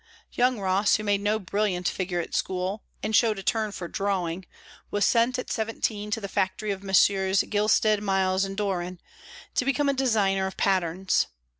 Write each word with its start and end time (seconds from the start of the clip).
Young 0.33 0.59
Ross, 0.59 0.95
who 0.95 1.03
made 1.03 1.21
no 1.21 1.37
brilliant 1.37 1.87
figure 1.87 2.19
at 2.19 2.33
school, 2.33 2.81
and 3.03 3.15
showed 3.15 3.37
a 3.37 3.43
turn 3.43 3.71
for 3.71 3.87
drawing, 3.87 4.47
was 4.89 5.05
sent 5.05 5.37
at 5.37 5.51
seventeen 5.51 6.09
to 6.09 6.19
the 6.19 6.27
factory 6.27 6.71
of 6.71 6.81
Messrs. 6.81 7.43
Gilstead, 7.47 8.01
Miles 8.01 8.43
and 8.43 8.57
Doran, 8.57 8.99
to 9.53 9.63
become 9.63 9.89
a 9.89 9.93
designer 9.93 10.47
of 10.47 10.57
patterns. 10.57 11.27